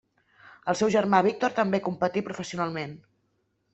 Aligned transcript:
El 0.71 0.77
seu 0.79 0.89
germà 0.95 1.19
Víctor 1.27 1.55
també 1.59 1.81
competí 1.89 2.25
professionalment. 2.31 2.97